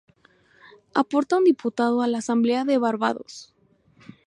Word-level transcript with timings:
Aporta 0.95 1.37
un 1.37 1.43
diputado 1.43 2.01
a 2.01 2.07
la 2.07 2.17
Asamblea 2.17 2.65
de 2.65 2.79
Barbados. 2.79 3.53